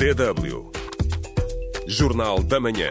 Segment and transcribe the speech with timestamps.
[0.00, 0.70] DW.
[1.86, 2.90] Jornal da Manhã.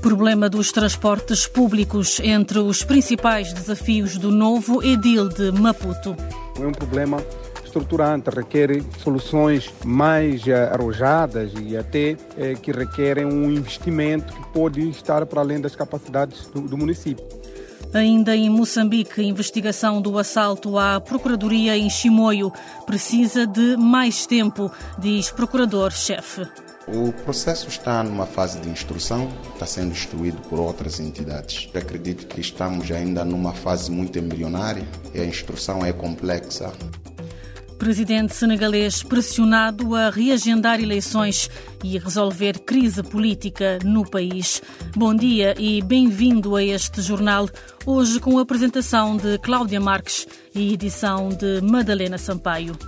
[0.00, 6.14] Problema dos transportes públicos entre os principais desafios do novo Edil de Maputo.
[6.60, 7.20] É um problema
[7.64, 14.88] estruturante, requer soluções mais eh, arrojadas e até eh, que requerem um investimento que pode
[14.90, 17.41] estar para além das capacidades do, do município.
[17.94, 22.50] Ainda em Moçambique, a investigação do assalto à Procuradoria em Chimoio
[22.86, 26.48] precisa de mais tempo, diz Procurador-Chefe.
[26.88, 31.68] O processo está numa fase de instrução, está sendo instruído por outras entidades.
[31.74, 34.82] Acredito que estamos ainda numa fase muito embrionária
[35.14, 36.72] e a instrução é complexa.
[37.82, 41.50] Presidente senegalês pressionado a reagendar eleições
[41.82, 44.62] e resolver crise política no país.
[44.94, 47.48] Bom dia e bem-vindo a este jornal,
[47.84, 52.78] hoje com a apresentação de Cláudia Marques e edição de Madalena Sampaio.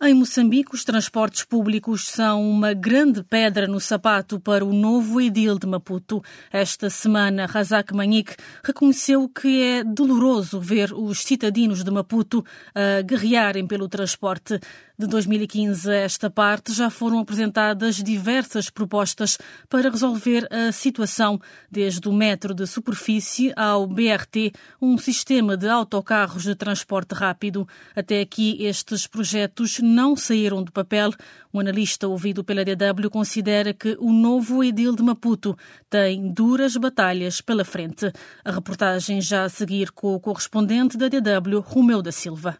[0.00, 5.58] Em Moçambique, os transportes públicos são uma grande pedra no sapato para o novo edil
[5.58, 6.22] de Maputo.
[6.52, 13.66] Esta semana, Razak Manique reconheceu que é doloroso ver os cidadinos de Maputo a guerrearem
[13.66, 14.60] pelo transporte.
[15.00, 21.40] De 2015 a esta parte, já foram apresentadas diversas propostas para resolver a situação,
[21.70, 27.64] desde o metro de superfície ao BRT, um sistema de autocarros de transporte rápido.
[27.94, 31.12] Até aqui, estes projetos não saíram do papel.
[31.54, 35.56] Um analista ouvido pela DW considera que o novo edil de Maputo
[35.88, 38.12] tem duras batalhas pela frente.
[38.44, 42.58] A reportagem já a seguir com o correspondente da DW, Romeu da Silva.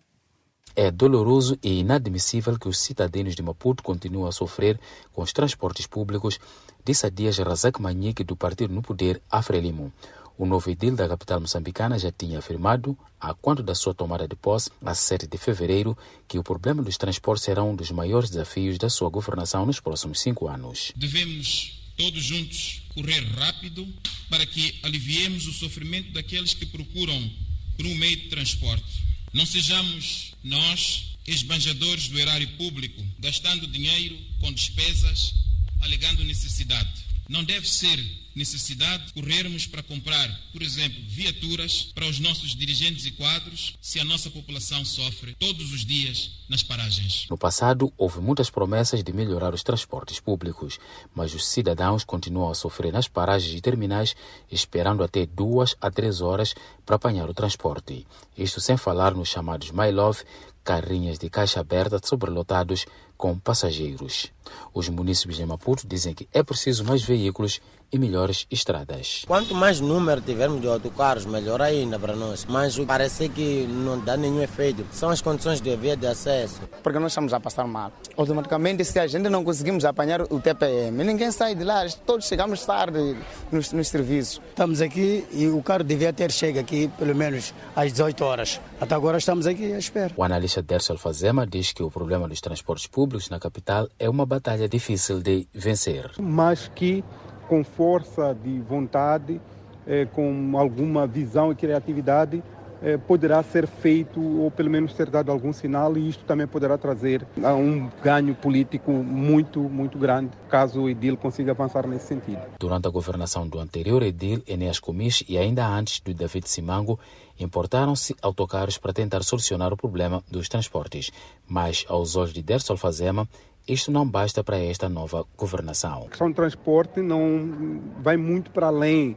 [0.81, 4.79] É doloroso e inadmissível que os cidadãos de Maputo continuem a sofrer
[5.12, 6.39] com os transportes públicos,
[6.85, 9.93] disse a Dias Razak Manique do partido no poder, Afrelimo.
[10.39, 14.37] O novo edil da capital moçambicana já tinha afirmado, a quanto da sua tomada de
[14.37, 15.98] posse, a 7 de fevereiro,
[16.29, 20.20] que o problema dos transportes será um dos maiores desafios da sua governação nos próximos
[20.20, 20.92] cinco anos.
[20.95, 23.85] Devemos todos juntos correr rápido
[24.31, 27.31] para que aliviemos o sofrimento daqueles que procuram
[27.77, 29.08] por um meio de transporte.
[29.33, 35.34] Não sejamos nós esbanjadores do erário público, gastando dinheiro com despesas,
[35.80, 37.08] alegando necessidade.
[37.28, 37.98] Não deve ser
[38.34, 44.05] necessidade corrermos para comprar, por exemplo, viaturas para os nossos dirigentes e quadros, se a
[44.05, 47.27] nossa população sofre todos os dias nas paragens.
[47.28, 50.78] No passado, houve muitas promessas de melhorar os transportes públicos,
[51.14, 54.16] mas os cidadãos continuam a sofrer nas paragens e terminais,
[54.50, 56.55] esperando até duas a três horas
[56.86, 58.06] para apanhar o transporte.
[58.39, 60.22] Isto sem falar nos chamados My Love,
[60.64, 62.86] carrinhas de caixa aberta sobrelotados
[63.18, 64.33] com passageiros.
[64.73, 67.61] Os municípios de Maputo dizem que é preciso mais veículos
[67.93, 69.25] e melhores estradas.
[69.27, 72.45] Quanto mais número tivermos de autocarros, melhor ainda para nós.
[72.49, 74.85] Mas parece que não dá nenhum efeito.
[74.93, 76.61] São as condições de via de acesso.
[76.83, 77.93] Porque nós estamos a passar mal.
[78.17, 81.87] Automaticamente, se a gente não conseguimos apanhar o TPM, ninguém sai de lá.
[82.05, 83.17] Todos chegamos tarde
[83.51, 84.41] nos, nos serviços.
[84.51, 88.61] Estamos aqui e o carro devia ter chegado aqui pelo menos às 18 horas.
[88.81, 90.13] Até agora estamos aqui à espera.
[90.17, 94.27] O analista Derso Alfazema diz que o problema dos transportes públicos na capital é uma
[94.27, 96.11] batalha difícil de vencer.
[96.19, 97.05] Mas que
[97.48, 99.41] com força de vontade,
[99.86, 102.42] eh, com alguma visão e criatividade,
[102.81, 106.79] eh, poderá ser feito ou pelo menos ser dado algum sinal e isto também poderá
[106.79, 112.41] trazer um ganho político muito, muito grande caso o Edil consiga avançar nesse sentido.
[112.61, 117.01] Durante a governação do anterior Edil, Enéas Comis e ainda antes do David Simango,
[117.41, 121.11] importaram-se autocarros para tentar solucionar o problema dos transportes,
[121.48, 123.29] mas aos olhos de Derso Alfazema,
[123.68, 126.05] isto não basta para esta nova governação.
[126.06, 129.17] A questão do transporte não vai muito para além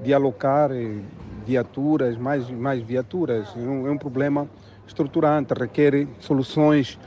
[0.00, 0.70] de alocar
[1.46, 3.48] viaturas, mais, mais viaturas.
[3.56, 4.48] É um, é um problema
[4.86, 6.98] estruturante, requer soluções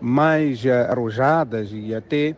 [0.00, 2.36] mais arrojadas e até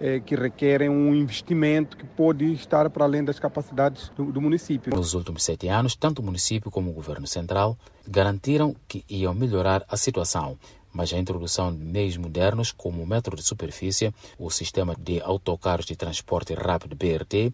[0.00, 4.94] é, que requerem um investimento que pode estar para além das capacidades do, do, município.
[4.94, 9.84] Nos últimos sete anos, tanto o município como o governo central garantiram que iam melhorar
[9.88, 10.58] a situação
[10.94, 15.84] mas a introdução de meios modernos como o metro de superfície, o sistema de autocarros
[15.84, 17.52] de transporte rápido BRT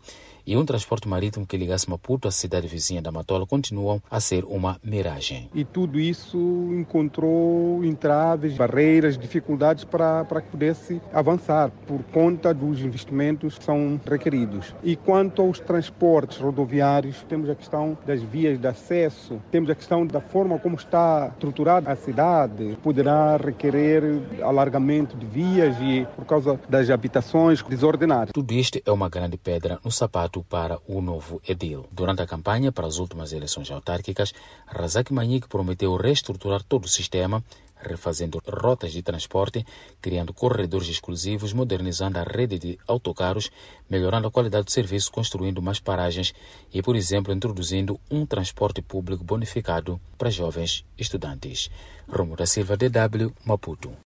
[0.50, 4.44] e um transporte marítimo que ligasse Maputo à cidade vizinha da Matola continuam a ser
[4.44, 5.49] uma miragem.
[5.55, 6.37] E tudo isso
[6.73, 14.00] encontrou entraves, barreiras, dificuldades para, para que pudesse avançar por conta dos investimentos que são
[14.05, 14.75] requeridos.
[14.82, 20.05] E quanto aos transportes rodoviários, temos a questão das vias de acesso, temos a questão
[20.05, 24.02] da forma como está estruturada a cidade, poderá requerer
[24.43, 28.32] alargamento de vias e por causa das habitações desordenadas.
[28.35, 31.87] Tudo isto é uma grande pedra no sapato para o novo edil.
[31.90, 34.32] Durante a campanha para as últimas eleições autárquicas,
[34.66, 37.42] Razak Manique prometeu reestruturar todo o sistema,
[37.76, 39.64] refazendo rotas de transporte,
[40.00, 43.50] criando corredores exclusivos, modernizando a rede de autocarros,
[43.88, 46.34] melhorando a qualidade do serviço, construindo mais paragens
[46.72, 51.70] e, por exemplo, introduzindo um transporte público bonificado para jovens estudantes.
[52.08, 54.10] Romo da Silva, DW, Maputo.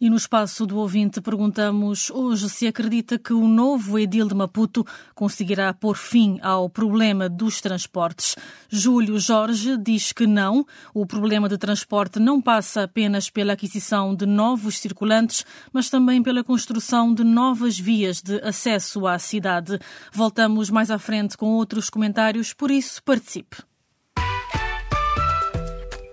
[0.00, 4.86] E no espaço do ouvinte perguntamos hoje se acredita que o novo edil de Maputo
[5.12, 8.36] conseguirá pôr fim ao problema dos transportes.
[8.68, 10.64] Júlio Jorge diz que não.
[10.94, 16.44] O problema de transporte não passa apenas pela aquisição de novos circulantes, mas também pela
[16.44, 19.80] construção de novas vias de acesso à cidade.
[20.12, 23.67] Voltamos mais à frente com outros comentários, por isso participe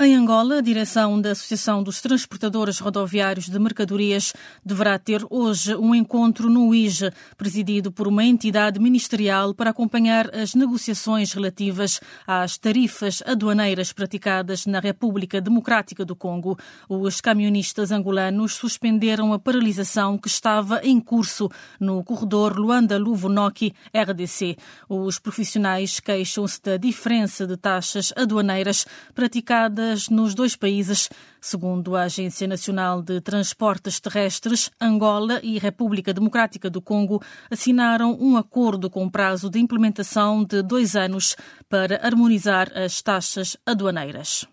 [0.00, 4.32] Em Angola, a direção da Associação dos Transportadores Rodoviários de Mercadorias
[4.64, 10.54] deverá ter hoje um encontro no IJE, presidido por uma entidade ministerial para acompanhar as
[10.54, 16.56] negociações relativas às tarifas aduaneiras praticadas na República Democrática do Congo.
[16.88, 21.50] Os camionistas angolanos suspenderam a paralisação que estava em curso
[21.80, 24.58] no corredor Luanda-Luvonoki RDC.
[24.88, 31.08] Os profissionais queixam-se da diferença de taxas aduaneiras praticadas nos dois países.
[31.40, 38.36] Segundo a Agência Nacional de Transportes Terrestres, Angola e República Democrática do Congo assinaram um
[38.36, 41.36] acordo com prazo de implementação de dois anos
[41.68, 44.46] para harmonizar as taxas aduaneiras.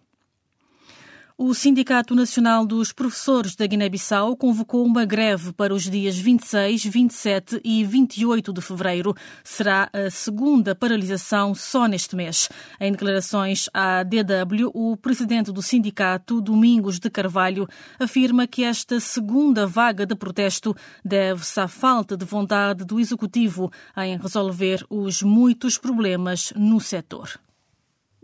[1.38, 7.60] O Sindicato Nacional dos Professores da Guiné-Bissau convocou uma greve para os dias 26, 27
[7.62, 9.14] e 28 de fevereiro.
[9.44, 12.48] Será a segunda paralisação só neste mês.
[12.80, 17.68] Em declarações à DW, o presidente do sindicato, Domingos de Carvalho,
[18.00, 20.74] afirma que esta segunda vaga de protesto
[21.04, 27.45] deve-se à falta de vontade do executivo em resolver os muitos problemas no setor.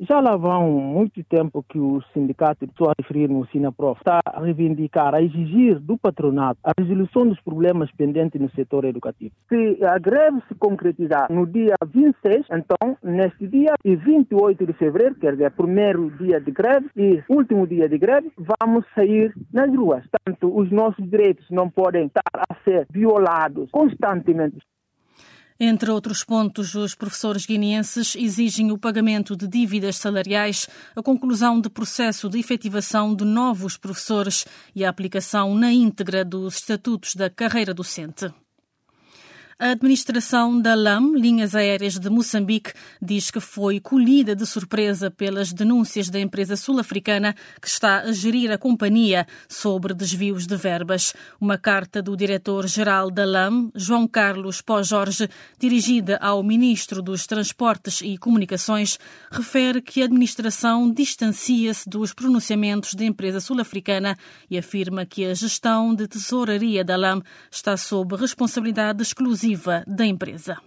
[0.04, 4.42] Já lá vão muito tempo que o sindicato, estou a referir no Sinaprof, está a
[4.42, 9.36] reivindicar, a exigir do patronato a resolução dos problemas pendentes no setor educativo.
[9.48, 15.14] Se a greve se concretizar no dia 26, então, neste dia e 28 de fevereiro,
[15.14, 20.04] quer dizer, primeiro dia de greve e último dia de greve, vamos sair nas ruas.
[20.26, 24.58] Tanto os nossos direitos não podem estar a ser violados constantemente.
[25.64, 31.70] Entre outros pontos, os professores guineenses exigem o pagamento de dívidas salariais, a conclusão de
[31.70, 34.44] processo de efetivação de novos professores
[34.76, 38.34] e a aplicação na íntegra dos estatutos da carreira docente.
[39.64, 45.54] A administração da LAM, Linhas Aéreas de Moçambique, diz que foi colhida de surpresa pelas
[45.54, 51.14] denúncias da empresa sul-africana que está a gerir a companhia sobre desvios de verbas.
[51.40, 55.30] Uma carta do diretor-geral da LAM, João Carlos Pó Jorge,
[55.60, 58.98] dirigida ao ministro dos Transportes e Comunicações,
[59.30, 64.18] refere que a administração distancia-se dos pronunciamentos da empresa sul-africana
[64.50, 67.22] e afirma que a gestão de tesouraria da LAM
[67.52, 69.51] está sob responsabilidade exclusiva
[69.88, 70.58] da empresa.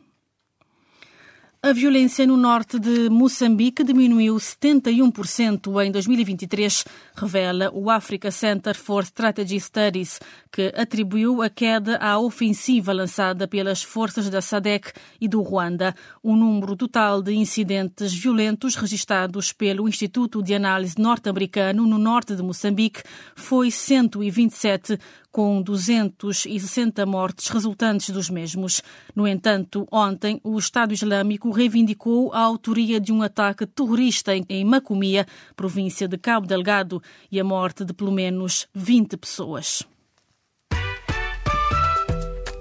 [1.67, 6.85] A violência no norte de Moçambique diminuiu 71% em 2023,
[7.17, 10.21] revela o Africa Center for Strategy Studies,
[10.53, 15.95] que atribuiu a queda à ofensiva lançada pelas forças da SADEC e do Ruanda.
[16.23, 22.43] O número total de incidentes violentos registrados pelo Instituto de Análise Norte-Americano no norte de
[22.43, 23.03] Moçambique
[23.35, 24.99] foi 127,
[25.35, 28.81] com 260 mortes resultantes dos mesmos.
[29.17, 35.27] No entanto, ontem, o Estado Islâmico reivindicou a autoria de um ataque terrorista em Macomia,
[35.57, 39.83] província de Cabo Delgado, e a morte de pelo menos 20 pessoas.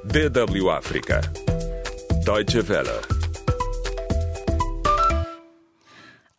[0.03, 1.21] DW África.
[2.25, 3.22] Deutsche Welle.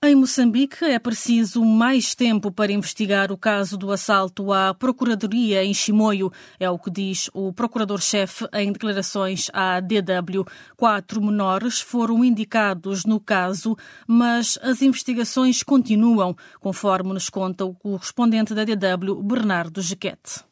[0.06, 5.73] Em Moçambique, é preciso mais tempo para investigar o caso do assalto à Procuradoria em
[5.73, 6.30] Chimoio,
[6.61, 10.44] é o que diz o Procurador-Chefe em declarações à DW.
[10.76, 13.75] Quatro menores foram indicados no caso,
[14.06, 20.44] mas as investigações continuam, conforme nos conta o correspondente da DW, Bernardo Jequete.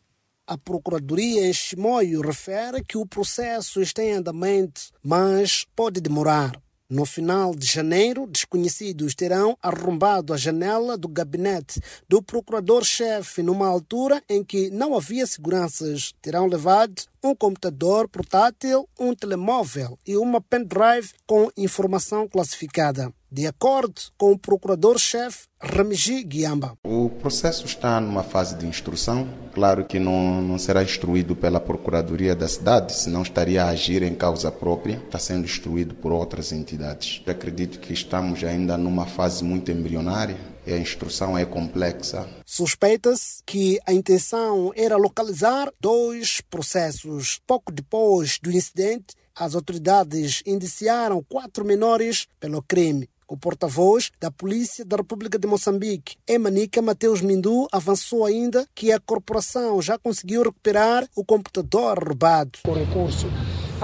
[0.46, 6.52] A Procuradoria em Chimoio refere que o processo está em andamento, mas pode demorar.
[6.92, 14.22] No final de janeiro, desconhecidos terão arrombado a janela do gabinete do procurador-chefe numa altura
[14.28, 16.12] em que não havia seguranças.
[16.20, 23.12] Terão levado um computador portátil, um telemóvel e uma pendrive com informação classificada.
[23.32, 26.76] de acordo com o procurador-chefe Ramji Guiamba.
[26.84, 29.26] O processo está numa fase de instrução.
[29.54, 34.14] Claro que não, não será instruído pela Procuradoria da cidade, senão estaria a agir em
[34.14, 34.96] causa própria.
[34.96, 37.22] Está sendo instruído por outras entidades.
[37.26, 42.28] Acredito que estamos ainda numa fase muito embrionária e a instrução é complexa.
[42.44, 47.40] Suspeita-se que a intenção era localizar dois processos.
[47.46, 53.08] Pouco depois do incidente, as autoridades indiciaram quatro menores pelo crime.
[53.26, 59.00] O porta-voz da Polícia da República de Moçambique, Emanica Mateus Mindu, avançou ainda que a
[59.00, 62.58] corporação já conseguiu recuperar o computador roubado.
[62.62, 63.26] Com recurso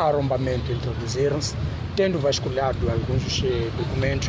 [0.02, 1.55] arrombamento introduziram-se,
[1.97, 4.28] tendo vasculhado alguns eh, documentos,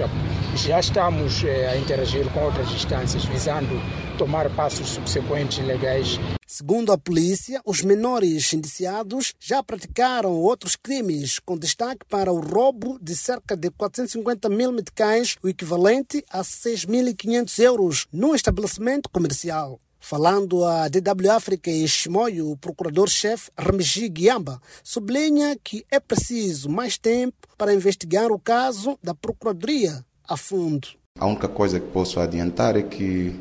[0.55, 3.79] já estamos eh, a interagir com outras instâncias visando
[4.17, 6.19] tomar passos subsequentes legais
[6.51, 12.97] Segundo a polícia, os menores indiciados já praticaram outros crimes, com destaque para o roubo
[12.99, 19.79] de cerca de 450 mil meticais, o equivalente a 6.500 euros, num estabelecimento comercial.
[19.99, 26.97] Falando à DW África em Chimoio, o procurador-chefe Remigi Guiamba sublinha que é preciso mais
[26.97, 30.87] tempo para investigar o caso da Procuradoria a fundo.
[31.19, 33.37] A única coisa que posso adiantar é que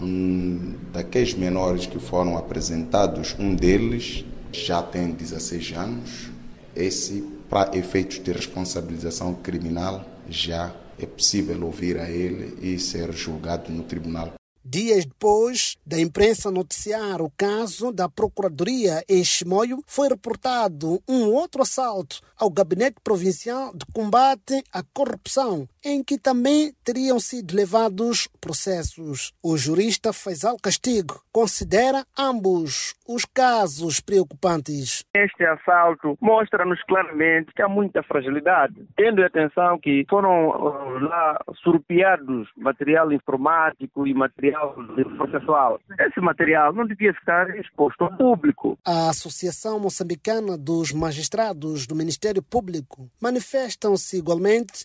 [0.00, 6.30] um, daqueles menores que foram apresentados, um deles já tem 16 anos.
[6.74, 13.70] Esse, para efeitos de responsabilização criminal, já é possível ouvir a ele e ser julgado
[13.70, 14.37] no tribunal.
[14.64, 21.62] Dias depois da imprensa noticiar o caso da Procuradoria em Chimoio, foi reportado um outro
[21.62, 29.32] assalto ao Gabinete Provincial de Combate à Corrupção, em que também teriam sido levados processos.
[29.42, 35.04] O jurista Faisal Castigo considera ambos os casos preocupantes.
[35.14, 42.48] Este assalto mostra-nos claramente que há muita fragilidade, tendo atenção que foram uh, lá surpeados
[42.56, 44.74] material informático e material
[45.16, 45.80] processual.
[45.98, 48.78] Esse material não devia estar exposto ao público.
[48.84, 54.84] A Associação Moçambicana dos Magistrados do Ministério Público manifestam-se igualmente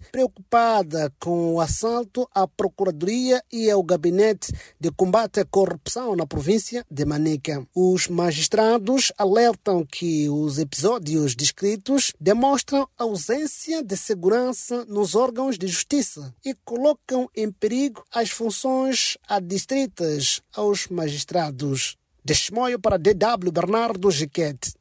[0.83, 6.85] preocupada com o assalto à Procuradoria e ao Gabinete de Combate à Corrupção na província
[6.91, 7.65] de Manica.
[7.73, 16.33] Os magistrados alertam que os episódios descritos demonstram ausência de segurança nos órgãos de justiça
[16.45, 21.95] e colocam em perigo as funções adstritas aos magistrados.
[22.23, 24.73] De Chimoio para DW Bernardo Giquete.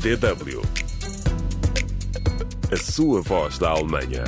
[0.00, 0.85] DW.
[2.68, 4.24] A sua voz da Alemanha.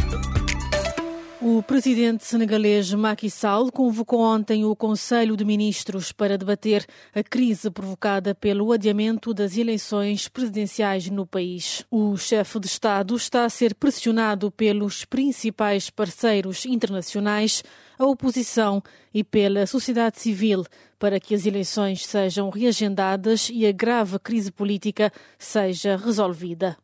[1.43, 7.69] O presidente senegalês Macky Sall convocou ontem o Conselho de Ministros para debater a crise
[7.69, 11.85] provocada pelo adiamento das eleições presidenciais no país.
[11.91, 17.65] O chefe de Estado está a ser pressionado pelos principais parceiros internacionais,
[17.99, 18.81] a oposição
[19.13, 20.65] e pela sociedade civil
[20.97, 26.77] para que as eleições sejam reagendadas e a grave crise política seja resolvida.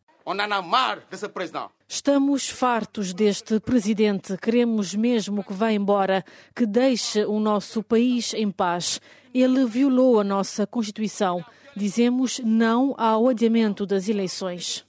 [1.87, 4.38] Estamos fartos deste presidente.
[4.38, 9.00] Queremos mesmo que vá embora, que deixe o nosso país em paz.
[9.35, 11.45] Ele violou a nossa Constituição.
[11.76, 14.87] Dizemos não ao adiamento das eleições.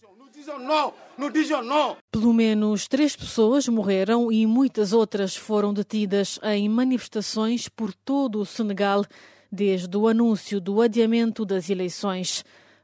[2.11, 8.45] Pelo menos três pessoas morreram e muitas outras foram detidas em manifestações por todo o
[8.45, 9.03] Senegal
[9.51, 12.43] desde o anúncio do adiamento das eleições.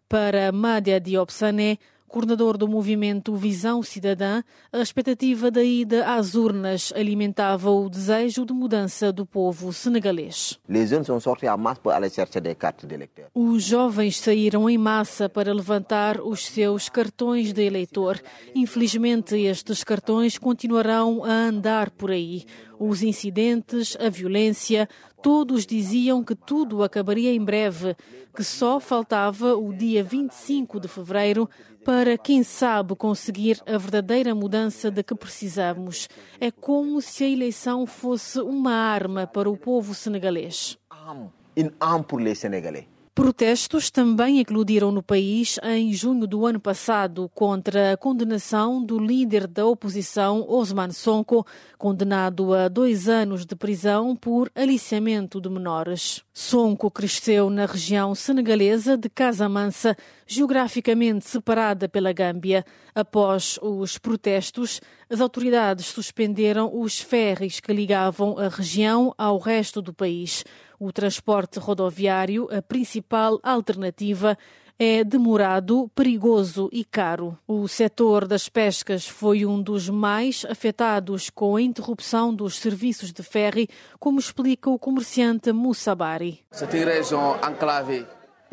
[0.10, 1.78] Para Madia Diop Sané,
[2.12, 8.54] coordenador do movimento Visão Cidadã, a expectativa da ida às urnas alimentava o desejo de
[8.54, 10.60] mudança do povo senegalês.
[13.34, 18.22] Os jovens saíram em massa para levantar os seus cartões de eleitor.
[18.54, 22.44] Infelizmente, estes cartões continuarão a andar por aí.
[22.84, 24.90] Os incidentes, a violência,
[25.22, 27.96] todos diziam que tudo acabaria em breve,
[28.36, 31.48] que só faltava o dia 25 de fevereiro
[31.86, 36.10] para, quem sabe, conseguir a verdadeira mudança de que precisamos.
[36.40, 40.76] É como se a eleição fosse uma arma para o povo senegalês.
[41.56, 42.88] Une arme pour les Sénégalais.
[43.14, 49.48] Protestos também eclodiram no país em junho do ano passado contra a condenação do líder
[49.48, 51.46] da oposição, Osman Sonko,
[51.78, 56.24] condenado a dois anos de prisão por aliciamento de menores.
[56.34, 62.66] Sonko cresceu na região senegalesa de Casamansa, geograficamente separada pela Gâmbia.
[62.96, 69.94] Após os protestos, as autoridades suspenderam os ferries que ligavam a região ao resto do
[69.94, 70.46] país.
[70.84, 74.36] O transporte rodoviário, a principal alternativa,
[74.80, 77.38] é demorado, perigoso e caro.
[77.48, 83.22] O setor das pescas foi um dos mais afetados com a interrupção dos serviços de
[83.22, 83.70] ferry,
[84.00, 86.44] como explica o comerciante Moussa Bari.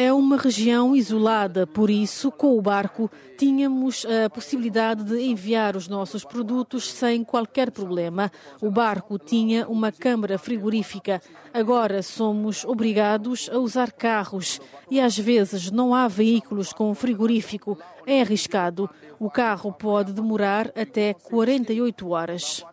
[0.00, 5.88] É uma região isolada, por isso, com o barco, tínhamos a possibilidade de enviar os
[5.88, 8.30] nossos produtos sem qualquer problema.
[8.62, 11.20] O barco tinha uma câmara frigorífica.
[11.52, 17.76] Agora somos obrigados a usar carros e às vezes não há veículos com frigorífico.
[18.10, 18.88] É arriscado.
[19.20, 22.64] O carro pode demorar até 48 horas.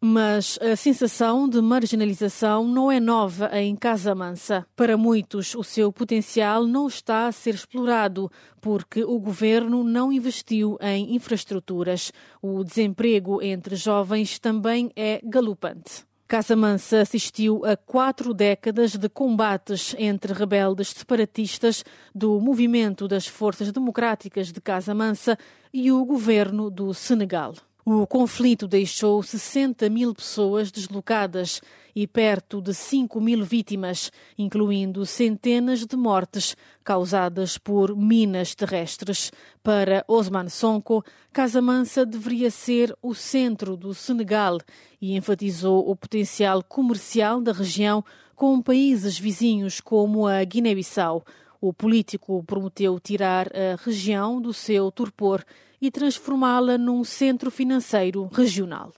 [0.00, 4.66] Mas a sensação de marginalização não é nova em Casa Mansa.
[4.74, 10.78] Para muitos, o seu potencial não está a ser explorado porque o governo não investiu
[10.80, 12.10] em infraestruturas.
[12.40, 16.08] O desemprego entre jovens também é galopante.
[16.30, 21.84] Casamansa assistiu a quatro décadas de combates entre rebeldes separatistas
[22.14, 25.36] do Movimento das Forças Democráticas de Casamansa
[25.74, 27.54] e o governo do Senegal.
[27.84, 31.62] O conflito deixou 60 mil pessoas deslocadas
[31.96, 39.32] e perto de 5 mil vítimas, incluindo centenas de mortes causadas por minas terrestres.
[39.62, 44.58] Para Osman Sonko, Casamansa deveria ser o centro do Senegal
[45.00, 48.04] e enfatizou o potencial comercial da região
[48.36, 51.24] com países vizinhos como a Guiné-Bissau.
[51.60, 55.44] O político prometeu tirar a região do seu torpor
[55.80, 58.92] e transformá-la num centro financeiro regional.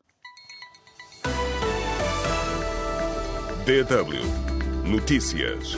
[3.65, 5.77] DW Notícias.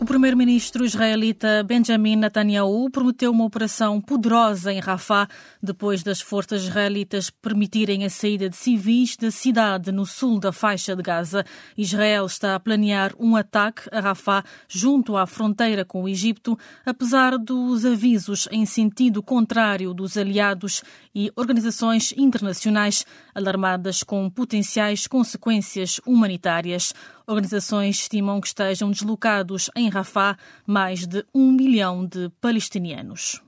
[0.00, 5.28] O primeiro-ministro israelita Benjamin Netanyahu prometeu uma operação poderosa em Rafah
[5.62, 10.96] depois das forças israelitas permitirem a saída de civis da cidade no sul da faixa
[10.96, 11.44] de Gaza.
[11.76, 17.36] Israel está a planear um ataque a Rafah junto à fronteira com o Egito, apesar
[17.36, 20.82] dos avisos em sentido contrário dos aliados
[21.14, 26.94] e organizações internacionais alarmadas com potenciais consequências humanitárias.
[27.30, 33.40] Organizações estimam que estejam deslocados em Rafah mais de um milhão de palestinianos.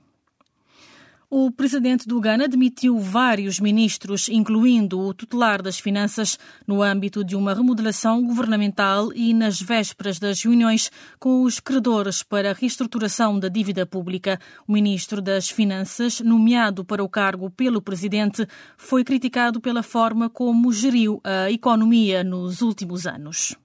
[1.29, 7.35] O presidente do Ghana demitiu vários ministros, incluindo o tutelar das finanças, no âmbito de
[7.35, 13.49] uma remodelação governamental e nas vésperas das reuniões com os credores para a reestruturação da
[13.49, 14.39] dívida pública.
[14.65, 20.71] O ministro das Finanças, nomeado para o cargo pelo presidente, foi criticado pela forma como
[20.71, 23.57] geriu a economia nos últimos anos.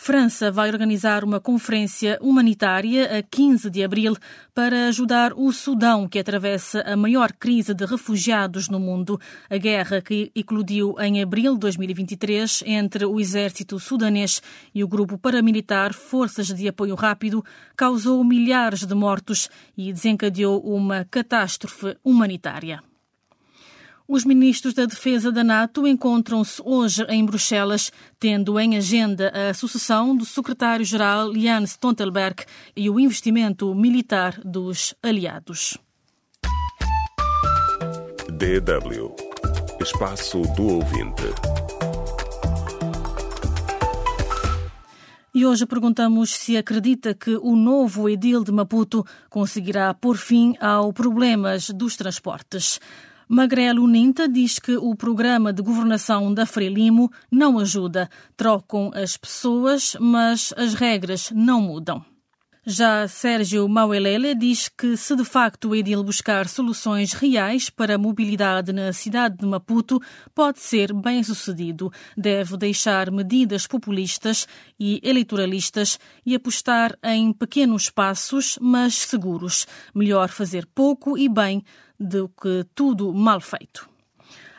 [0.00, 4.14] França vai organizar uma conferência humanitária a 15 de abril
[4.54, 9.20] para ajudar o Sudão, que atravessa a maior crise de refugiados no mundo.
[9.50, 14.40] A guerra que eclodiu em abril de 2023 entre o exército sudanês
[14.72, 17.44] e o grupo paramilitar Forças de Apoio Rápido
[17.76, 22.87] causou milhares de mortos e desencadeou uma catástrofe humanitária.
[24.10, 30.16] Os ministros da Defesa da NATO encontram-se hoje em Bruxelas, tendo em agenda a sucessão
[30.16, 32.42] do secretário-geral Jens Stoltenberg
[32.74, 35.76] e o investimento militar dos aliados.
[38.30, 39.14] DW
[39.78, 41.24] Espaço do Ouvinte.
[45.34, 50.94] E hoje perguntamos se acredita que o novo edil de Maputo conseguirá pôr fim ao
[50.94, 52.80] problemas dos transportes.
[53.28, 58.08] Magrelo Ninta diz que o programa de governação da Frelimo não ajuda.
[58.34, 62.02] Trocam as pessoas, mas as regras não mudam.
[62.70, 67.98] Já Sérgio Mauelele diz que se de facto o Edil buscar soluções reais para a
[67.98, 70.00] mobilidade na cidade de Maputo,
[70.34, 71.90] pode ser bem sucedido.
[72.14, 74.46] Deve deixar medidas populistas
[74.78, 79.66] e eleitoralistas e apostar em pequenos passos, mas seguros.
[79.94, 81.64] Melhor fazer pouco e bem
[81.98, 83.88] do que tudo mal feito.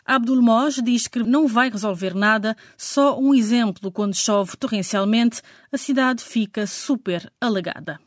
[0.05, 5.77] Abdul Moj diz que não vai resolver nada, só um exemplo quando chove torrencialmente, a
[5.77, 7.99] cidade fica super alagada.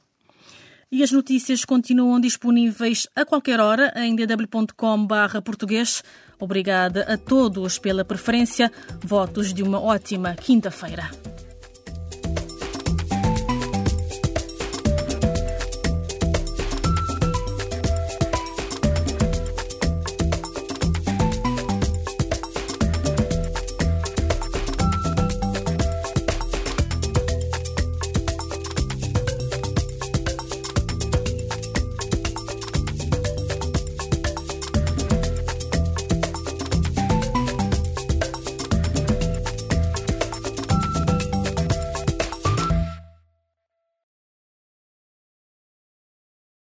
[0.90, 6.02] E as notícias continuam disponíveis a qualquer hora em dw.com/português.
[6.38, 8.70] Obrigada a todos pela preferência.
[9.00, 11.08] Votos de uma ótima quinta-feira.